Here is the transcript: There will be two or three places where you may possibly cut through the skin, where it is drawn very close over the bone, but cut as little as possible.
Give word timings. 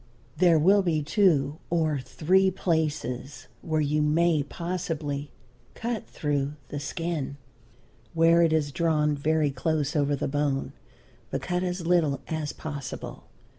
There 0.37 0.57
will 0.57 0.81
be 0.81 1.03
two 1.03 1.59
or 1.69 1.99
three 1.99 2.49
places 2.49 3.45
where 3.61 3.81
you 3.81 4.01
may 4.01 4.41
possibly 4.41 5.29
cut 5.75 6.07
through 6.07 6.53
the 6.69 6.79
skin, 6.79 7.37
where 8.15 8.41
it 8.41 8.51
is 8.51 8.71
drawn 8.71 9.15
very 9.15 9.51
close 9.51 9.95
over 9.95 10.15
the 10.15 10.27
bone, 10.27 10.73
but 11.29 11.43
cut 11.43 11.61
as 11.61 11.85
little 11.85 12.19
as 12.27 12.51
possible. 12.51 13.25